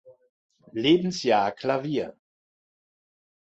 [0.73, 2.15] Lebensjahr Klavier.